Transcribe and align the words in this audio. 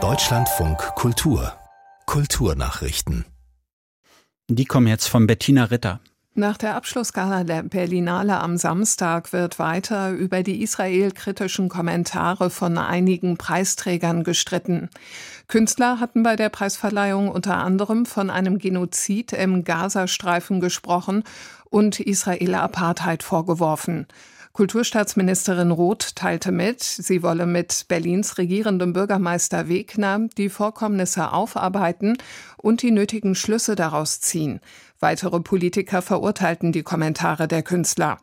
Deutschlandfunk 0.00 0.78
Kultur 0.94 1.52
Kulturnachrichten. 2.06 3.24
Die 4.48 4.66
kommen 4.66 4.86
jetzt 4.86 5.08
von 5.08 5.26
Bettina 5.26 5.64
Ritter. 5.64 5.98
Nach 6.34 6.56
der 6.56 6.76
Abschlussgala 6.76 7.42
der 7.42 7.64
Berlinale 7.64 8.38
am 8.38 8.56
Samstag 8.56 9.32
wird 9.32 9.58
weiter 9.58 10.12
über 10.12 10.44
die 10.44 10.62
israelkritischen 10.62 11.68
Kommentare 11.68 12.50
von 12.50 12.78
einigen 12.78 13.36
Preisträgern 13.36 14.22
gestritten. 14.22 14.90
Künstler 15.48 15.98
hatten 15.98 16.22
bei 16.22 16.36
der 16.36 16.50
Preisverleihung 16.50 17.28
unter 17.28 17.56
anderem 17.56 18.06
von 18.06 18.30
einem 18.30 18.58
Genozid 18.58 19.32
im 19.32 19.64
Gazastreifen 19.64 20.60
gesprochen 20.60 21.24
und 21.64 21.98
Israeler 21.98 22.62
Apartheid 22.62 23.24
vorgeworfen. 23.24 24.06
Kulturstaatsministerin 24.52 25.70
Roth 25.70 26.16
teilte 26.16 26.52
mit, 26.52 26.82
sie 26.82 27.22
wolle 27.22 27.46
mit 27.46 27.86
Berlins 27.88 28.38
regierendem 28.38 28.92
Bürgermeister 28.92 29.68
Wegner 29.68 30.28
die 30.36 30.48
Vorkommnisse 30.48 31.32
aufarbeiten 31.32 32.18
und 32.56 32.82
die 32.82 32.90
nötigen 32.90 33.34
Schlüsse 33.34 33.76
daraus 33.76 34.20
ziehen. 34.20 34.60
Weitere 35.00 35.40
Politiker 35.40 36.02
verurteilten 36.02 36.72
die 36.72 36.82
Kommentare 36.82 37.46
der 37.46 37.62
Künstler. 37.62 38.18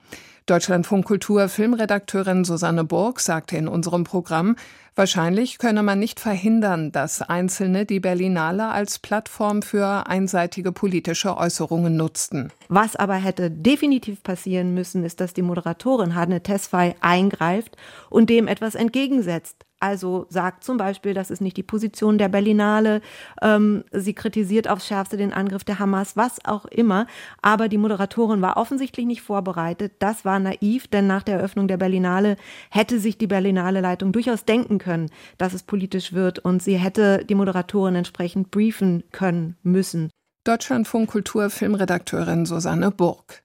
Deutschlandfunk 0.48 1.06
Kultur 1.06 1.50
Filmredakteurin 1.50 2.46
Susanne 2.46 2.84
Burg 2.84 3.20
sagte 3.20 3.58
in 3.58 3.68
unserem 3.68 4.04
Programm, 4.04 4.58
wahrscheinlich 4.94 5.58
könne 5.58 5.82
man 5.82 5.98
nicht 5.98 6.20
verhindern, 6.20 6.92
dass 6.92 7.24
Einzelne 7.24 7.88
die 7.88 8.00
Berlinale 8.00 8.68
als 8.68 9.00
Plattform 9.00 9.64
für 9.64 10.06
einseitige 10.06 10.72
politische 10.72 11.36
Äußerungen 11.36 11.98
nutzten. 11.98 12.52
Was 12.68 12.96
aber 12.96 13.16
hätte 13.16 13.50
definitiv 13.50 14.22
passieren 14.22 14.76
müssen, 14.76 15.04
ist, 15.04 15.20
dass 15.20 15.34
die 15.34 15.42
Moderatorin 15.42 16.14
Hanne 16.14 16.44
Tesfay 16.44 16.94
eingreift 17.02 17.76
und 18.12 18.30
dem 18.30 18.48
etwas 18.48 18.76
entgegensetzt. 18.76 19.66
Also 19.86 20.26
sagt 20.30 20.64
zum 20.64 20.78
Beispiel, 20.78 21.14
das 21.14 21.30
ist 21.30 21.42
nicht 21.42 21.58
die 21.58 21.64
Position 21.64 22.18
der 22.18 22.28
Berlinale. 22.28 23.02
Ähm, 23.40 23.84
sie 23.92 24.16
kritisiert 24.16 24.68
aufs 24.68 24.88
Schärfste 24.88 25.16
den 25.16 25.32
Angriff 25.32 25.64
der 25.64 25.78
Hamas, 25.78 26.18
was 26.18 26.44
auch 26.44 26.66
immer. 26.66 27.06
Aber 27.44 27.70
die 27.70 27.78
Moderatorin 27.78 28.42
war 28.42 28.58
offensichtlich 28.58 29.06
nicht 29.06 29.22
vorbereitet. 29.22 29.94
Das 30.00 30.26
war 30.26 30.40
naiv, 30.40 30.88
denn 30.88 31.06
nach 31.06 31.22
der 31.22 31.38
Eröffnung 31.38 31.68
der 31.68 31.78
Berlinale 31.78 32.36
hätte 32.72 33.00
sich 33.00 33.20
die 33.20 33.28
Berlinale 33.28 33.80
Leitung 33.80 34.12
durchaus 34.12 34.44
denken 34.44 34.80
können, 34.80 35.12
dass 35.38 35.54
es 35.54 35.62
politisch 35.62 36.14
wird 36.14 36.40
und 36.40 36.64
sie 36.64 36.78
hätte 36.78 37.24
die 37.24 37.36
Moderatorin 37.36 37.94
entsprechend 37.94 38.50
briefen 38.50 39.04
können 39.12 39.56
müssen. 39.62 40.10
Deutschlandfunk 40.46 41.12
Kultur 41.12 41.52
Filmredakteurin 41.52 42.48
Susanne 42.48 42.90
Burg. 42.90 43.45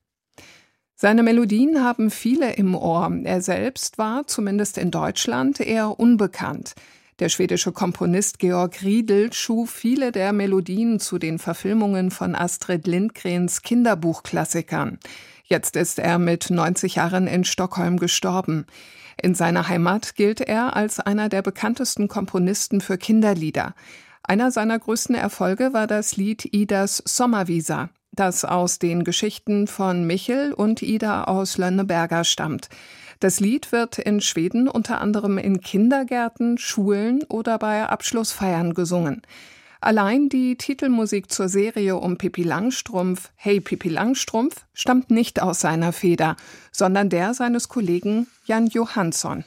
Seine 1.03 1.23
Melodien 1.23 1.83
haben 1.83 2.11
viele 2.11 2.53
im 2.53 2.75
Ohr. 2.75 3.11
Er 3.25 3.41
selbst 3.41 3.97
war, 3.97 4.27
zumindest 4.27 4.77
in 4.77 4.91
Deutschland, 4.91 5.59
eher 5.59 5.99
unbekannt. 5.99 6.75
Der 7.21 7.31
schwedische 7.31 7.73
Komponist 7.73 8.39
Georg 8.39 8.83
Riedel 8.83 9.33
schuf 9.33 9.71
viele 9.71 10.13
der 10.13 10.35
Melodien 10.35 11.01
zu 11.01 11.19
den 11.19 11.39
Verfilmungen 11.39 12.11
von 12.11 12.35
Astrid 12.35 12.87
Lindgrens 12.87 13.63
Kinderbuchklassikern. 13.63 14.99
Jetzt 15.45 15.75
ist 15.75 15.99
er 15.99 16.19
mit 16.19 16.51
90 16.51 16.97
Jahren 16.97 17.27
in 17.29 17.45
Stockholm 17.45 17.99
gestorben. 17.99 18.67
In 19.23 19.35
seiner 19.35 19.69
Heimat 19.69 20.17
gilt 20.17 20.43
er 20.43 20.77
als 20.77 21.01
einer 21.01 21.31
der 21.31 21.41
bekanntesten 21.41 22.09
Komponisten 22.09 22.83
für 22.83 22.99
Kinderlieder. 22.99 23.75
Einer 24.23 24.51
seiner 24.51 24.79
größten 24.79 25.15
Erfolge 25.15 25.73
war 25.73 25.87
das 25.87 26.19
Lied 26.19 26.53
Idas 26.53 27.03
Sommervisa 27.07 27.89
das 28.21 28.45
aus 28.45 28.79
den 28.79 29.03
Geschichten 29.03 29.67
von 29.67 30.07
Michel 30.07 30.53
und 30.53 30.83
Ida 30.83 31.25
aus 31.25 31.57
Lönneberger 31.57 32.25
stammt. 32.25 32.69
Das 33.19 33.41
Lied 33.41 33.73
wird 33.73 33.99
in 33.99 34.21
Schweden 34.21 34.69
unter 34.69 35.01
anderem 35.01 35.39
in 35.39 35.61
Kindergärten, 35.63 36.59
Schulen 36.59 37.23
oder 37.29 37.59
bei 37.59 37.87
Abschlussfeiern 37.87 38.75
gesungen. 38.75 39.23
Allein 39.81 40.29
die 40.29 40.57
Titelmusik 40.57 41.33
zur 41.33 41.49
Serie 41.49 41.97
um 41.97 42.19
Pippi 42.19 42.43
Langstrumpf, 42.43 43.31
Hey 43.37 43.61
Pippi 43.61 43.89
Langstrumpf, 43.89 44.67
stammt 44.75 45.11
nicht 45.11 45.41
aus 45.41 45.61
seiner 45.61 45.95
Feder, 45.95 46.37
sondern 46.71 47.09
der 47.09 47.33
seines 47.33 47.71
Kollegen 47.71 48.27
Jan 48.45 48.67
Johansson. 48.67 49.45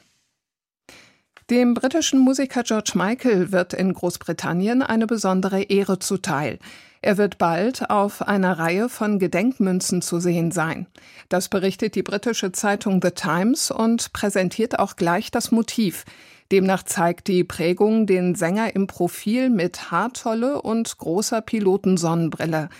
Dem 1.50 1.74
britischen 1.74 2.18
Musiker 2.18 2.64
George 2.64 2.92
Michael 2.94 3.52
wird 3.52 3.74
in 3.74 3.92
Großbritannien 3.92 4.82
eine 4.82 5.06
besondere 5.06 5.62
Ehre 5.62 6.00
zuteil. 6.00 6.58
Er 7.04 7.18
wird 7.18 7.36
bald 7.36 7.90
auf 7.90 8.26
einer 8.26 8.58
Reihe 8.58 8.88
von 8.88 9.18
Gedenkmünzen 9.18 10.00
zu 10.00 10.20
sehen 10.20 10.50
sein. 10.52 10.86
Das 11.28 11.50
berichtet 11.50 11.96
die 11.96 12.02
britische 12.02 12.50
Zeitung 12.50 13.00
The 13.02 13.10
Times 13.10 13.70
und 13.70 14.14
präsentiert 14.14 14.78
auch 14.78 14.96
gleich 14.96 15.30
das 15.30 15.50
Motiv. 15.50 16.06
Demnach 16.50 16.82
zeigt 16.82 17.28
die 17.28 17.44
Prägung 17.44 18.06
den 18.06 18.34
Sänger 18.34 18.74
im 18.74 18.86
Profil 18.86 19.50
mit 19.50 19.90
Haartolle 19.90 20.62
und 20.62 20.96
großer 20.96 21.42
Pilotensonnenbrille. 21.42 22.70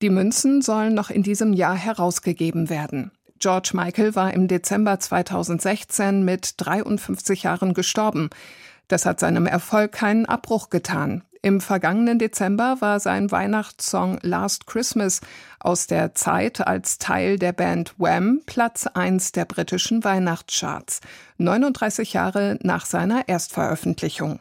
Die 0.00 0.08
Münzen 0.08 0.62
sollen 0.62 0.94
noch 0.94 1.10
in 1.10 1.22
diesem 1.22 1.52
Jahr 1.52 1.76
herausgegeben 1.76 2.70
werden. 2.70 3.10
George 3.40 3.72
Michael 3.74 4.14
war 4.14 4.32
im 4.32 4.48
Dezember 4.48 4.98
2016 4.98 6.24
mit 6.24 6.54
53 6.56 7.42
Jahren 7.42 7.74
gestorben. 7.74 8.30
Das 8.88 9.04
hat 9.04 9.20
seinem 9.20 9.44
Erfolg 9.44 9.92
keinen 9.92 10.24
Abbruch 10.24 10.70
getan. 10.70 11.24
Im 11.46 11.60
vergangenen 11.60 12.18
Dezember 12.18 12.78
war 12.80 12.98
sein 12.98 13.30
Weihnachtssong 13.30 14.18
Last 14.22 14.66
Christmas 14.66 15.20
aus 15.60 15.86
der 15.86 16.12
Zeit 16.12 16.66
als 16.66 16.98
Teil 16.98 17.38
der 17.38 17.52
Band 17.52 17.94
Wham 17.98 18.40
Platz 18.46 18.88
1 18.88 19.30
der 19.30 19.44
britischen 19.44 20.02
Weihnachtscharts, 20.02 21.02
39 21.38 22.14
Jahre 22.14 22.58
nach 22.62 22.84
seiner 22.84 23.28
Erstveröffentlichung. 23.28 24.40